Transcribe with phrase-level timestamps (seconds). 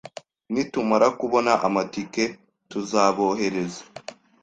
[0.53, 2.23] Nitumara kubona amatike,
[2.69, 3.81] tuzabohereza